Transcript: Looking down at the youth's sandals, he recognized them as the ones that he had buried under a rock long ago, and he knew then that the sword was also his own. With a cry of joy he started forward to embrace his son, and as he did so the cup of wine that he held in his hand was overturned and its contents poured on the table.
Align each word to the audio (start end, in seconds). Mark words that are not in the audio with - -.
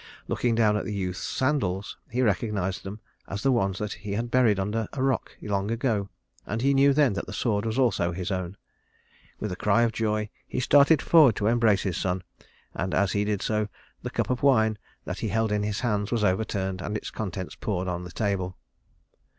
Looking 0.27 0.55
down 0.55 0.77
at 0.77 0.85
the 0.85 0.95
youth's 0.95 1.19
sandals, 1.19 1.95
he 2.09 2.23
recognized 2.23 2.83
them 2.83 2.99
as 3.27 3.43
the 3.43 3.51
ones 3.51 3.77
that 3.77 3.93
he 3.93 4.13
had 4.13 4.31
buried 4.31 4.59
under 4.59 4.87
a 4.93 5.03
rock 5.03 5.37
long 5.43 5.69
ago, 5.69 6.09
and 6.43 6.63
he 6.63 6.73
knew 6.73 6.91
then 6.91 7.13
that 7.13 7.27
the 7.27 7.33
sword 7.33 7.67
was 7.67 7.77
also 7.77 8.11
his 8.11 8.31
own. 8.31 8.57
With 9.39 9.51
a 9.51 9.55
cry 9.55 9.83
of 9.83 9.91
joy 9.91 10.31
he 10.47 10.59
started 10.59 11.03
forward 11.03 11.35
to 11.35 11.45
embrace 11.45 11.83
his 11.83 11.97
son, 11.97 12.23
and 12.73 12.95
as 12.95 13.11
he 13.11 13.23
did 13.25 13.43
so 13.43 13.67
the 14.01 14.09
cup 14.09 14.31
of 14.31 14.41
wine 14.41 14.79
that 15.05 15.19
he 15.19 15.27
held 15.27 15.51
in 15.51 15.61
his 15.61 15.81
hand 15.81 16.09
was 16.09 16.23
overturned 16.23 16.81
and 16.81 16.97
its 16.97 17.11
contents 17.11 17.53
poured 17.53 17.87
on 17.87 18.03
the 18.03 18.09
table. 18.11 18.57